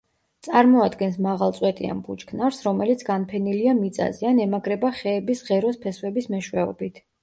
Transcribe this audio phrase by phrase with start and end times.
[0.45, 7.05] წარმოადგენს მაღალ წვეტიან ბუჩქნარს, რომელიც განფენილია მიწაზე ან ემაგრება ხეების ღეროს ფესვების მეშვეობით.